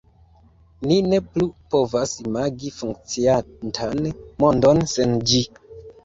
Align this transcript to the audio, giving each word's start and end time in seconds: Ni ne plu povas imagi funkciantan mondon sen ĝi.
Ni 0.91 0.95
ne 1.09 1.17
plu 1.33 1.47
povas 1.73 2.13
imagi 2.23 2.71
funkciantan 2.77 4.01
mondon 4.45 4.81
sen 4.95 5.13
ĝi. 5.33 5.43